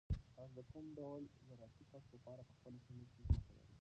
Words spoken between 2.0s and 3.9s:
لپاره په خپله سیمه کې ځمکه لرئ؟